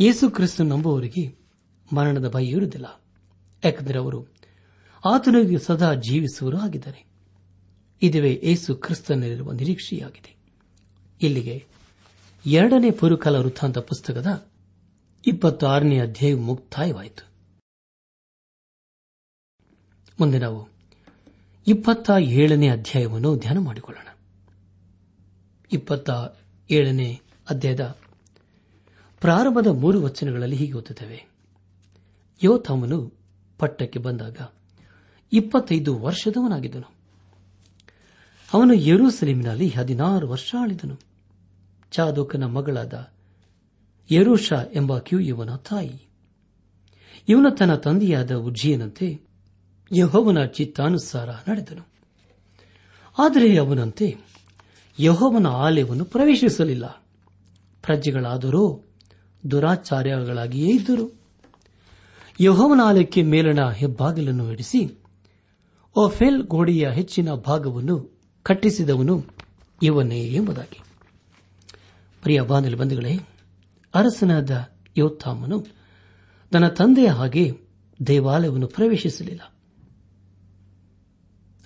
[0.00, 1.38] ಯೇಸು ಕ್ರಿಸ್ತು ನಂಬುವವರಿಗೆ
[1.92, 3.02] ಮರಣದ ಭಯ ಇರುವುದಿಲ್ಲ,
[3.64, 4.26] ಯಾಕೆಂದರೆ ಅವರು
[5.04, 7.06] ಆತನಿಗೆ ಸದಾ ಜೀವಿಸುವರು ಆಗಿದ್ದಾರೆ.
[8.02, 10.36] ಇದುವೇ ಏಸು ಕ್ರಿಸ್ತನಲ್ಲಿರುವ ನಿರೀಕ್ಷೆಯಾಗಿದೆ.
[11.22, 11.66] ಇಲ್ಲಿಗೆ
[12.46, 14.50] ಎರಡನೇ ಪುರುಕಾಲ ವೃತ್ತಾಂತ ಪುಸ್ತಕದ
[15.26, 17.30] ಇಪ್ಪತ್ತಾರನೇ ಅಧ್ಯಾಯ ಮುಕ್ತಾಯವಾಯಿತು.
[20.20, 20.69] ಮುಂದೆ ನಾವು
[21.66, 24.16] ಇಪ್ಪತ್ತ ಏಳನೇ ಅಧ್ಯಾಯವನ್ನು ಧ್ಯಾನ ಮಾಡಿಕೊಳ್ಳೋಣ.
[25.72, 26.10] ಇಪ್ಪತ್ತ
[26.70, 27.20] ಏಳನೇ
[27.50, 27.96] ಅಧ್ಯಾಯದ
[29.20, 31.26] ಪ್ರಾರಂಭದ ಮೂರು ವಚನಗಳಲ್ಲಿ ಹೀಗೆ ಓದುತ್ತವೆ.
[32.44, 33.12] ಯೋಥಾಮನು
[33.58, 34.36] ಪಟ್ಟಕ್ಕೆ ಬಂದಾಗ
[35.32, 36.92] ಇಪ್ಪತ್ತೈದು ವರ್ಷದವನಾಗಿದ್ದನು.
[38.54, 40.98] ಅವನು ಯೆರೂಸಲೇಮಿನಲ್ಲಿ ಹದಿನಾರು ವರ್ಷ ಆಳಿದನು.
[41.90, 43.08] ಚಾದೋಕನ ಮಗಳಾದ
[44.10, 46.08] ಯರೂಷ ಎಂಬ ಕ್ಯೂ ಇವನ ತಾಯಿ.
[47.28, 49.29] ಇವನು ತನ್ನ ತಂದೆಯಾದ ಉಜ್ಜಿಯನಂತೆ
[49.92, 51.88] ಯಹೋವನ ಚಿತ್ತಾನುಸಾರ ನಡೆದನು.
[53.18, 54.16] ಆದರೆ ಅವನಂತೆ
[54.98, 56.86] ಯಹೋವನ ಆಲಯವನ್ನು ಪ್ರವೇಶಿಸಲಿಲ್ಲ.
[57.82, 58.84] ಪ್ರಜೆಗಳಾದರೂ
[59.50, 61.20] ದುರಾಚಾರ್ಯಗಳಾಗಿಯೇ ಇದ್ದರು.
[62.40, 64.98] ಯಹೋವನ ಆಲಯಕ್ಕೆ ಮೇಲಣ ಹೆಬ್ಬಾಗಿಲನ್ನು ಇಡಿಸಿ
[65.96, 69.24] ಓಫೆಲ್ ಗೋಡೆಯ ಹೆಚ್ಚಿನ ಭಾಗವನ್ನು ಕಟ್ಟಿಸಿದವನು
[69.82, 70.80] ಇವನೇ ಎಂಬುದಾಗಿ.
[72.22, 73.14] ಪ್ರಿಯ ಬಾಂಧಲಿ ಬಂಧುಗಳೇ,
[73.94, 74.50] ಅರಸನಾದ
[74.96, 75.66] ಯೋತ್ತಾಮನು
[76.52, 77.52] ತನ್ನ ತಂದೆಯ ಹಾಗೆ
[78.06, 79.40] ದೇವಾಲಯವನ್ನು ಪ್ರವೇಶಿಸಲಿಲ್ಲ.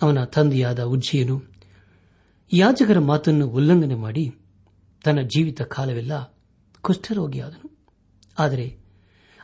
[0.03, 1.43] ಅವನ ತಂದೆಯಾದ ಉಜ್ಜಿಯನು
[2.53, 4.35] ಯಾಜಕರ ಮಾತನ್ನು ಉಲ್ಲಂಘನೆ ಮಾಡಿ
[5.05, 6.39] ತನ್ನ ಜೀವಿತ ಕಾಲವೆಲ್ಲ
[6.81, 7.79] ಕುಷ್ಠರೋಗಿಯಾದನು.
[8.39, 8.79] ಆದರೆ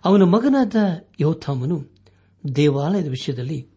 [0.05, 0.77] ಅವನ ಮಗನಾದ
[1.21, 1.87] ಯೋಥಾಮನು
[2.57, 3.69] ದೇವಾಲಯದ ವಿಷಯದಲ್ಲಿ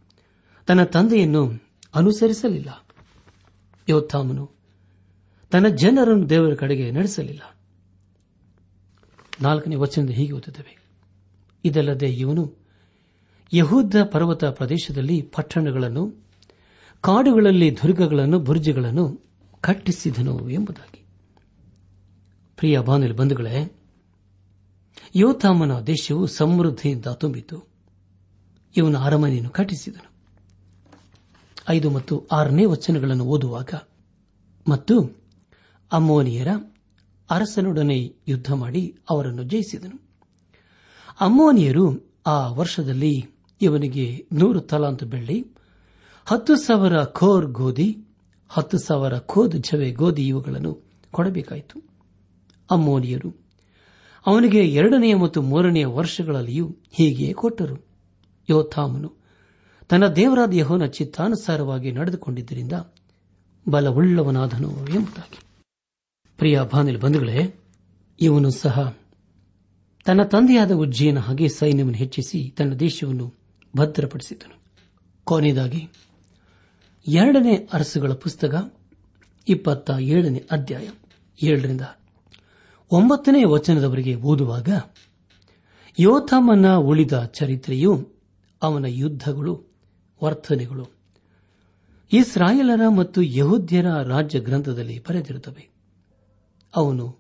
[0.68, 1.64] ತನ್ನ ತಂದೆಯನ್ನು
[1.96, 2.86] ಅನುಸರಿಸಲಿಲ್ಲ.
[3.90, 4.52] ಯೋಥಾಮನು
[5.52, 7.58] ತನ್ನ ಜನರನ್ನು ದೇವರ ಕಡೆಗೆ ನಡೆಸಲಿಲ್ಲ.
[9.42, 10.84] ನಾಲ್ಕನೇ ವಚನದ ಹೀಗೆ ಓದುತ್ತವೆ.
[11.66, 12.54] ಇದಲ್ಲದೆ ಇವನು
[13.54, 16.23] ಯಹೂದ ಪರ್ವತ ಪ್ರದೇಶದಲ್ಲಿ ಪಟ್ಟಣಗಳನ್ನು
[17.04, 19.22] ಕಾಡುಗಳಲ್ಲಿ ದುರ್ಗಗಳನ್ನು, ಬುರ್ಜಗಳನ್ನು
[19.62, 21.06] ಕಟ್ಟಿಸಿದನು ಎಂಬುದಾಗಿ.
[22.58, 23.76] ಪ್ರಿಯ ಬಾನುಲಿ ಬಂಧುಗಳೇ,
[25.16, 27.64] ಯೋತಾಮನ ದೇಶವು ಸಮೃದ್ಧಿಯಿಂದ ತುಂಬಿತು
[28.78, 30.12] ಇವನು ಅರಮನೆಯನ್ನು ಕಟ್ಟಿಸಿದನು.
[31.70, 33.70] ಐದು ಮತ್ತು ಆರನೇ ವಚನಗಳನ್ನು ಓದುವಾಗ,
[34.68, 35.18] ಮತ್ತು
[35.92, 36.48] ಅಮ್ಮೋನಿಯರ
[37.30, 40.02] ಅರಸನೊಡನೆ ಯುದ್ಧ ಮಾಡಿ ಅವರನ್ನು ಜಯಿಸಿದನು.
[41.22, 43.26] ಅಮ್ಮೋನಿಯರು ಆ ವರ್ಷದಲ್ಲಿ
[43.62, 45.53] ಇವನಿಗೆ ನೂರು ತಲಾಂತು ಬೆಳ್ಳಿ
[46.26, 47.98] ಹತ್ತು ಸಾವಿರ ಖೋರ್ ಗೋಧಿ,
[48.50, 50.82] ಹತ್ತು ಸಾವಿರ ಖೋದ್ ಜವೆ ಗೋಧಿ ಇವುಗಳನ್ನು
[51.12, 51.84] ಕೊಡಬೇಕಾಯಿತು.
[52.72, 53.36] ಅಮ್ಮೋನಿಯರು
[54.28, 57.86] ಅವನಿಗೆ ಎರಡನೆಯ ಮತ್ತು ಮೂರನೆಯ ವರ್ಷಗಳಲ್ಲಿಯೂ ಹೀಗೆ ಕೊಟ್ಟರು.
[58.50, 59.14] ಯೋಥಾಮನು
[59.90, 62.74] ತನ್ನ ದೇವರಾದ ಯಹೋನ ಚಿತ್ತಾನುಸಾರವಾಗಿ ನಡೆದುಕೊಂಡಿದ್ದರಿಂದ
[63.70, 65.40] ಬಲವುಳ್ಳವನಾದನು ಎಂಬುದಾಗಿ.
[66.38, 67.56] ಪ್ರಿಯ ಬಾನಿಲ್ ಬಂಧುಗಳೇ,
[68.22, 68.96] ಇವನು ಸಹ
[70.06, 73.34] ತನ್ನ ತಂದೆಯಾದ ಉಜ್ಜಯನ ಹಾಗೆ ಸೈನ್ಯವನ್ನು ಹೆಚ್ಚಿಸಿ ತನ್ನ ದೇಶವನ್ನು
[73.78, 74.64] ಭದ್ರಪಡಿಸಿದನು.
[75.26, 75.90] ಕೊನೆಯದಾಗಿ
[77.08, 78.74] ಎರಡನೇ ಅರಸುಗಳ ಪುಸ್ತಕ,
[79.48, 80.90] ಇಪ್ಪತ್ತ ಏಳನೇ ಅಧ್ಯಾಯ,
[81.44, 81.82] ಏಳರಿಂದ
[82.92, 84.70] ಒಂಬತ್ತನೇ ವಚನದವರೆಗೆ ಓದುವಾಗ,
[86.00, 88.10] ಯೋಥಮನ ಉಳಿದ ಚರಿತ್ರೆಯು
[88.62, 89.64] ಅವನ ಯುದ್ಧಗಳು,
[90.24, 90.88] ವರ್ತನೆಗಳು,
[92.14, 95.70] ಇಸ್ರಾಯೇಲರ ಮತ್ತು ಯಹೂದ್ಯರ ರಾಜ್ಯ ಗ್ರಂಥದಲ್ಲಿ ಬರೆದಿರುತ್ತವೆ.
[96.76, 97.20] ಅವನು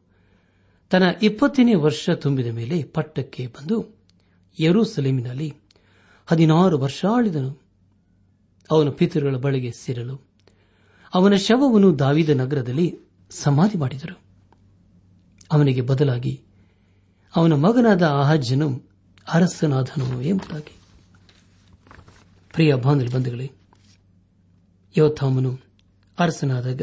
[0.89, 3.85] ತನ್ನ ಇಪ್ಪತ್ತನೇ ವರ್ಷ ತುಂಬಿದ ಮೇಲೆ ಪಟ್ಟಕ್ಕೆ ಬಂದು
[4.59, 5.53] ಯರೂಸಲೇಮಿನಲ್ಲಿ
[6.25, 7.62] ಹದಿನಾರು ವರ್ಷ ಆಳಿದನು.
[8.73, 10.19] ಅವನ ಪಿತೃಗಳ ಬಳಿಗೆ ಸೇರಲು.
[11.13, 12.97] ಅವನ ಶವವನ್ನು ದಾವಿದ ನಗರದಲ್ಲಿ
[13.29, 14.19] ಸಮಾಧಿ ಮಾಡಿದರು.
[15.51, 16.41] ಅವನಿಗೆ ಬದಲಾಗಿ
[17.35, 18.81] ಅವನ ಮಗನಾದ ಆಹಜ್ಜನು
[19.33, 20.75] ಅರಸನಾದನು ಎಂಬುದಾಗಿ.
[22.53, 23.51] ಪ್ರಿಯ ಬಂಧುಗಳೇ,
[24.97, 25.59] ಯೋಥಾಮನು
[26.19, 26.81] ಅರಸನಾದಾಗ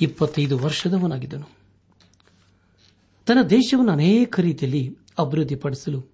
[0.00, 1.48] ಇಪ್ಪತ್ತೈದು ವರ್ಷದವನಾಗಿದ್ದನು.
[3.26, 6.04] ತನ್ನ ದೇಶವನ್ನು ಅನೇಕ ರೀತಿಯಲ್ಲಿ ಅಭಿವೃದ್ಧಿಪಡಿಸಲು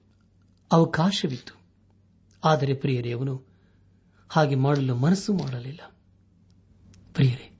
[0.73, 1.59] ಅವಕಾಶವಿತ್ತು.
[2.45, 3.54] ಆದರೆ ಪ್ರಿಯರೇ, ಅವನು
[4.35, 5.81] ಹಾಗೆ ಮಾಡಲು ಮನಸ್ಸು ಮಾಡಲಿಲ್ಲ.
[7.15, 7.59] ಪ್ರಿಯರೇ,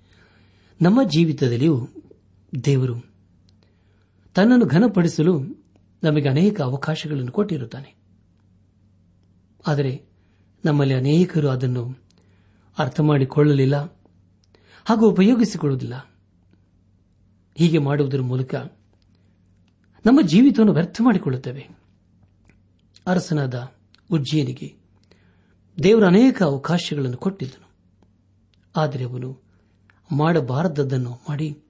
[0.83, 1.89] ನಮ್ಮ ಜೀವಿತದಲ್ಲಿಯೂ
[2.65, 3.01] ದೇವರು
[4.35, 5.41] ತನ್ನನ್ನು ಘನಪಡಿಸಲು
[6.03, 7.95] ನಮಗೆ ಅನೇಕ ಅವಕಾಶಗಳನ್ನು ಕೊಟ್ಟಿರುತ್ತಾನೆ.
[9.67, 10.03] ಆದರೆ
[10.65, 11.99] ನಮ್ಮಲ್ಲಿ ಅನೇಕರು ಅದನ್ನು
[12.79, 13.83] ಅರ್ಥ ಮಾಡಿಕೊಳ್ಳಲಿಲ್ಲ
[14.85, 16.11] ಹಾಗೂ ಉಪಯೋಗಿಸಿಕೊಳ್ಳುವುದಿಲ್ಲ.
[17.55, 18.55] ಹೀಗೆ ಮಾಡುವುದರ ಮೂಲಕ
[20.07, 21.69] ನಮ್ಮ ಜೀವಿತವನ್ನು ವ್ಯರ್ಥ ಮಾಡಿಕೊಳ್ಳುತ್ತೇವೆ.
[23.07, 23.73] ಅರಸನಾದ
[24.13, 24.84] ಉಜ್ಜಯಿನಿಗೆ
[25.83, 27.65] ದೇವರು ಅನೇಕ ಅವಕಾಶಗಳನ್ನು ಕೊಟ್ಟಿದ್ದನು.
[28.77, 29.43] ಆದರೆ ಅವನು
[30.13, 31.63] ಮಾಡಬಾರದ್ದನ್ನು ಮಾಡಿ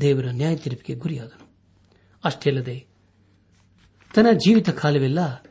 [0.00, 1.48] ದೇವರ ನ್ಯಾಯ ತೀರ್ಪಿಗೆ ಗುರಿಯಾದನು.
[2.24, 2.86] ಅಷ್ಟೇ ಅಲ್ಲದೆ
[4.14, 5.42] ತನ್ನ ಜೀವಿತ ಕಾಲವೆಲ್ಲ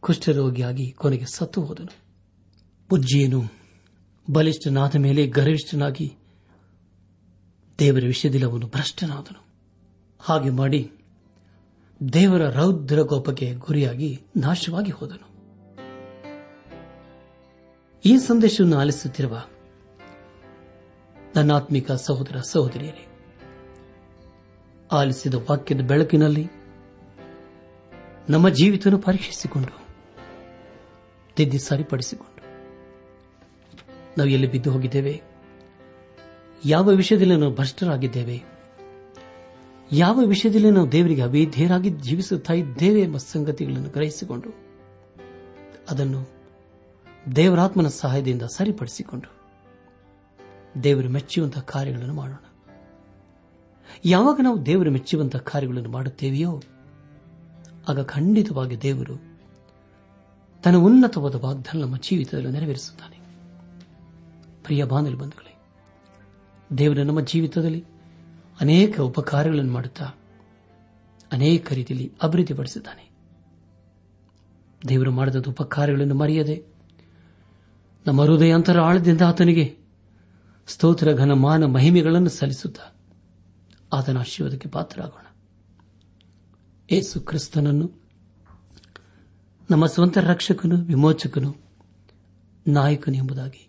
[0.00, 1.94] ಕುಷ್ಠರೋಗಿಯಾಗಿ ಕೊನೆಗೆ ಸತ್ತು ಹೋದನು.
[2.90, 3.42] ಬುಜ್ಜಿಯನು
[4.30, 6.16] ಬಲಿಷ್ಠನಾದ ಮೇಲೆ ಗರಿಷ್ಠನಾಗಿ
[7.78, 9.44] ದೇವರ ವಿಷಯದಲ್ಲಿ ಅವನು ಭ್ರಷ್ಟನಾದನು.
[10.20, 10.90] ಹಾಗೆ ಮಾಡಿ
[12.12, 15.29] ದೇವರ ರೌದ್ರ ಕೋಪಕ್ಕೆ ಗುರಿಯಾಗಿ ನಾಶವಾಗಿ ಹೋದನು.
[18.04, 19.40] ಈ ಸಂದೇಶವನ್ನು ಆಲಿಸುತ್ತಿರುವ
[21.36, 23.06] ನನ್ನಾತ್ಮಿಕ ಸಹೋದರ ಸಹೋದರಿಯರೇ,
[24.92, 26.48] ಆಲಿಸಿದ ವಾಕ್ಯದ ಬೆಳಕಿನಲ್ಲಿ
[28.30, 29.86] ನಮ್ಮ ಜೀವಿತವನ್ನು ಪರೀಕ್ಷಿಸಿಕೊಂಡು,
[31.36, 32.30] ತಿದ್ದಿ ಸರಿಪಡಿಸಿಕೊಂಡು
[34.18, 35.22] ನಾವು ಎಲ್ಲಿ ಬಿದ್ದು ಹೋಗಿದ್ದೇವೆ,
[36.64, 38.42] ಯಾವ ವಿಷಯದಲ್ಲಿ ನಾವು ಭ್ರಷ್ಟರಾಗಿದ್ದೇವೆ,
[39.92, 44.50] ಯಾವ ವಿಷಯದಲ್ಲಿ ನಾವು ದೇವರಿಗೆ ಅವೇಧ್ಯರಾಗಿ ಜೀವಿಸುತ್ತಾ ಇದ್ದೇವೆ ಎಂಬ ಸಂಗತಿಗಳನ್ನು ಗ್ರಹಿಸಿಕೊಂಡು
[45.90, 46.39] ಅದನ್ನು
[47.36, 49.40] ದೇವರಾತ್ಮನ ಸಹಾಯದಿಂದ ಸರಿಪಡಿಸಿಕೊಂಡು
[50.84, 52.36] ದೇವರು ಮೆಚ್ಚುವಂತಹ ಕಾರ್ಯಗಳನ್ನು ಮಾಡೋಣ.
[54.04, 56.62] ಯಾವಾಗ ನಾವು ದೇವರು ಮೆಚ್ಚುವಂತಹ ಕಾರ್ಯಗಳನ್ನು ಮಾಡುತ್ತೇವೆಯೋ,
[57.88, 59.16] ಆಗ ಖಂಡಿತವಾಗಿ ದೇವರು
[60.62, 63.16] ತನ್ನ ಉನ್ನತವಾದ ವಾಗ್ದಾನ ನಮ್ಮ ಜೀವಿತದಲ್ಲಿ ನೆರವೇರಿಸುತ್ತಾನೆ.
[64.64, 65.56] ಪ್ರಿಯ ಬಾಂಧವ ಬಂಧುಗಳೇ,
[66.78, 67.84] ದೇವರು ನಮ್ಮ ಜೀವಿತದಲ್ಲಿ
[68.60, 70.04] ಅನೇಕ ಉಪಕಾರಗಳನ್ನು ಮಾಡುತ್ತಾ
[71.32, 73.10] ಅನೇಕ ರೀತಿಯಲ್ಲಿ ಅಭಿವೃದ್ಧಿಪಡಿಸುತ್ತಾನೆ
[74.88, 76.69] ದೇವರು ಮಾಡಿದ ಉಪಕಾರಗಳನ್ನು ಮರೆಯದೆ
[78.06, 79.76] ನಮ್ಮ ಹೃದಯಾಂತರ ಆಳದಿಂದ ಆತನಿಗೆ
[80.66, 82.96] ಸ್ತೋತ್ರ ಘನಮಾನ ಮಹಿಮೆಗಳನ್ನು ಸಲ್ಲಿಸುತ್ತಾ
[83.92, 85.36] ಆತನ ಆಶೀರ್ವಾದಕ್ಕೆ ಪಾತ್ರರಾಗೋಣ.
[86.90, 88.00] ಏಸು ಕ್ರಿಸ್ತನನ್ನು,
[89.70, 91.56] ನಮ್ಮ ಸ್ವಂತ ರಕ್ಷಕನು, ವಿಮೋಚಕನು,
[92.68, 93.68] ನಾಯಕನು ಎಂಬುದಾಗಿ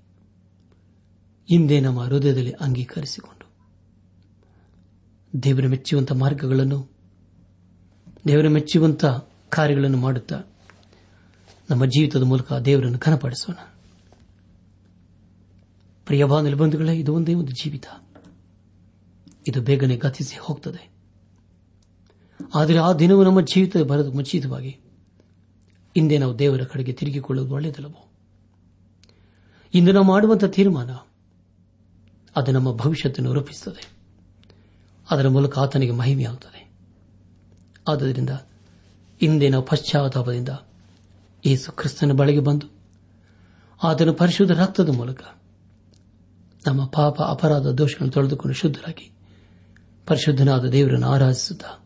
[1.50, 3.52] ಹಿಂದೆ ನಮ್ಮ ಹೃದಯದಲ್ಲಿ ಅಂಗೀಕರಿಸಿಕೊಂಡು
[5.44, 6.92] ದೇವರ ಮೆಚ್ಚುವಂಥ ಮಾರ್ಗಗಳನ್ನು,
[8.28, 10.42] ದೇವರ ಮೆಚ್ಚುವಂತಹ ಕಾರ್ಯಗಳನ್ನು ಮಾಡುತ್ತಾ
[11.70, 13.71] ನಮ್ಮ ಜೀವಿತದ ಮೂಲಕ ದೇವರನ್ನು ಘನಪಡಿಸೋಣ.
[16.12, 17.86] ಪ್ರಿಯವಾ ನಿಲ್ಬಂಧುಗಳೇ ಇದು ಒಂದೇ ಒಂದು ಜೀವಿತ.
[19.48, 20.90] ಇದು ಬೇಗನೆ ಗತಿಸಿ ಹೋಗ್ತದೆ.
[22.56, 24.70] ಆದರೆ ಆ ದಿನವೂ ನಮ್ಮ ಜೀವಿತ ಬರೆದು ಮುಂಚಿತವಾಗಿ
[25.96, 28.10] ಹಿಂದೆ ನಾವು ದೇವರ ಕಡೆಗೆ ತಿರುಗಿಕೊಳ್ಳುವುದು ಒಳ್ಳೆಯದಲ್ಲವೋ?
[29.74, 30.92] ಇಂದು ನಾವು ಮಾಡುವಂತಹ ತೀರ್ಮಾನ,
[32.36, 33.94] ಅದು ನಮ್ಮ ಭವಿಷ್ಯತನ್ನು ರೂಪಿಸುತ್ತದೆ.
[35.12, 36.72] ಅದರ ಮೂಲಕ ಆತನಿಗೆ ಮಹಿಮೆಯಾಗುತ್ತದೆ.
[37.88, 38.30] ಆದ್ದರಿಂದ
[39.20, 40.50] ಹಿಂದೆ ನಾವು ಪಶ್ಚಾತ್ತಾಪದಿಂದ
[41.46, 42.68] ಯೇಸು ಕ್ರಿಸ್ತನ ಬಳಿಗೆ ಬಂದು,
[43.84, 45.20] ಆತನ ಪರಿಶುದ್ಧ ರಕ್ತದ ಮೂಲಕ
[46.68, 49.12] ನಮ್ಮ ಪಾಪ ಅಪರಾಧ ದೋಷಗಳನ್ನು ತೊಳೆದುಕೊಂಡು ಶುದ್ಧರಾಗಿ
[50.08, 51.86] ಪರಿಶುದ್ಧನಾದ ದೇವರನ್ನು ಆರಾಧಿಸುತ್ತಾ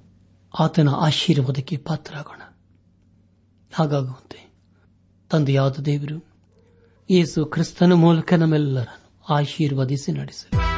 [0.60, 2.42] ಆತನ ಆಶೀರ್ವಾದಕ್ಕೆ ಪಾತ್ರರಾಗೋಣ.
[3.74, 4.54] ಹಾಗಾಗುವಂತೆ
[5.32, 6.26] ತಂದೆಯಾದ ದೇವರು,
[7.10, 10.75] ಯೇಸು ಕ್ರಿಸ್ತನ ಮೂಲಕ ನಮ್ಮೆಲ್ಲರನ್ನು ಆಶೀರ್ವದಿಸಿ ನಡೆಸಲಿ.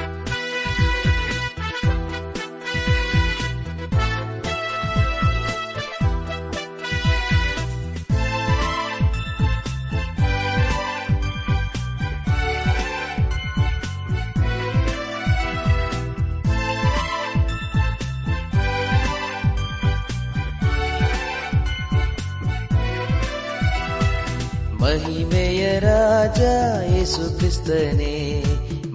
[27.47, 28.43] ಯೇಸು ಕ್ರಿಸ್ತನೇ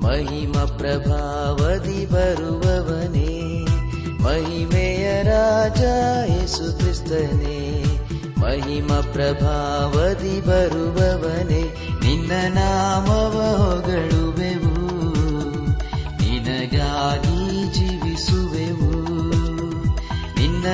[0.03, 3.65] ಮಹಿಮ ಪ್ರಭಾವದಿ ಬರುವವನೇ.
[4.23, 5.81] ಮಹಿಮೆಯ ರಾಜ
[6.31, 7.85] ಯೇಸು ಕ್ರಿಸ್ತನೇ,
[8.39, 11.63] ಮಹಿಮ ಪ್ರಭಾವದಿ ಬರುವವನೇ.
[12.05, 14.77] ನಿನ್ನ ನಾಮವ ಹೊಗಳುವೆವು,
[16.23, 18.93] ನಿನಗಾಗಿ ಜೀವಿಸುವೆವು.
[20.39, 20.67] ನಿನ್ನ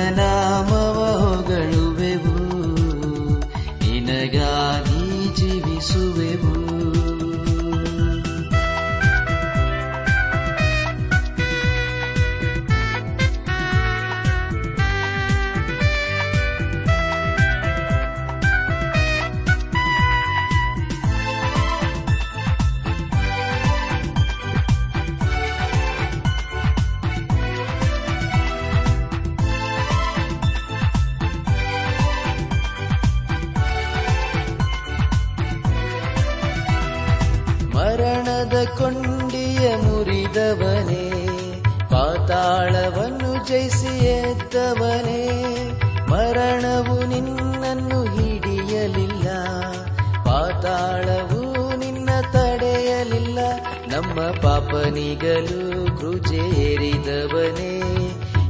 [53.99, 57.81] ನಮ್ಮ ಪಾಪನಿಗಲು ಕೃಜೇರಿದವನೇ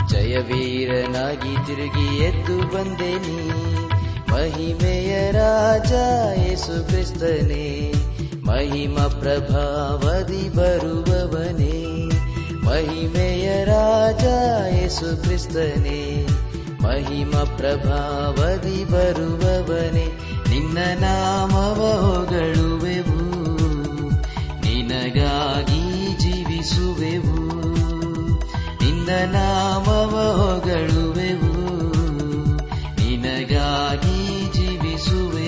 [0.09, 3.49] ಜಯವೀರನಾಗಿ ತಿರುಗಿ ಎದ್ದು ಬಂದೆ ನೀ
[4.31, 5.91] ಮಹಿಮೆಯ ರಾಜ
[6.37, 7.93] ಯೇಸು ಕ್ರಿಸ್ತನೇ.
[8.45, 12.09] ಮಹಿಮ ಪ್ರಭಾವದಿ ಬರುವವನೇ.
[12.63, 14.23] ಮಹಿಮೆಯ ರಾಜ
[14.75, 16.27] ಯೇಸು ಕ್ರಿಸ್ತನೇ.
[16.81, 20.19] ಮಹಿಮ ಪ್ರಭಾವದಿ ಬರುವವನೇ.
[20.49, 23.18] ನಿನ್ನ ನಾಮವ ಹೊಗಳುವೆವು.
[25.09, 27.53] ನಿನಗಾಗಿ ಜೀವಿಸುವೆವು.
[28.83, 31.53] ನಿನ್ನ ನಾಮವ ಹೊಗಳುವೆವು.
[32.99, 35.38] ನಿನಗಾಗಿ ಜೀವಿಸುವೆವು.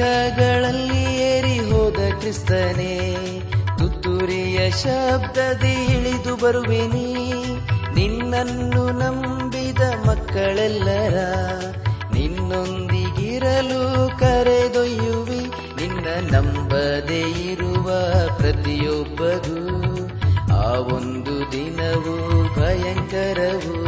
[0.00, 3.16] ಮೇಘಗಳಲ್ಲಿ ಏರಿ ಹೋದ ಕ್ರಿಸ್ತನೇ,
[3.78, 7.34] ತುತ್ತೂರಿಯ ಶಬ್ದದಿ ಇಳಿದು ಬರುವೆನಿ?
[7.94, 11.16] ನಿನ್ನನ್ನು ನಂಬಿದ ಮಕ್ಕಳೆಲ್ಲರ,
[12.14, 15.40] ನಿನ್ನೊಂದಿಗಿರಲು ಕರೆದೊಯ್ಯುವಿ.
[15.76, 17.90] ನಿನ್ನ ನಂಬದೇ ಇರುವ
[18.36, 19.80] ಪ್ರತಿಯೊಬ್ಬಗೂ
[20.56, 23.80] ಆ ಒಂದು ದಿನವು ಭಯಂಕರವು.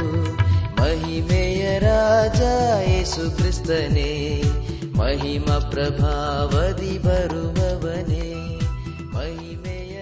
[0.76, 2.40] ಮಹಿಮೆಯ ರಾಜ
[2.88, 4.42] ಯೇಸು ಕ್ರಿಸ್ತನೇ
[4.96, 8.58] ಮಹಿಮ ಪ್ರಭಾವದಿ ಬರುವವನೇ.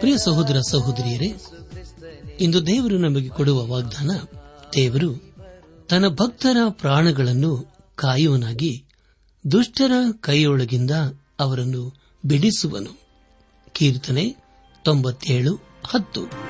[0.01, 1.35] ಪ್ರಿಯ ಸಹೋದರ ಸಹೋದರಿಯರೇ,
[2.41, 4.11] ಇಂದು ದೇವರು ನಮಗೆ ಕೊಡುವ ವಾಗ್ದಾನ,
[4.75, 5.35] ದೇವರು
[5.89, 8.85] ತನ್ನ ಭಕ್ತರ ಪ್ರಾಣಗಳನ್ನು ಕಾಯುವನಾಗಿ
[9.53, 10.91] ದುಷ್ಟರ ಕೈಯೊಳಗಿಂದ
[11.41, 11.95] ಅವರನ್ನು
[12.27, 13.01] ಬಿಡಿಸುವನು.
[13.73, 14.37] ಕೀರ್ತನೆ
[14.85, 16.50] ತೊಂಬತ್ತೇಳು ಹತ್ತು.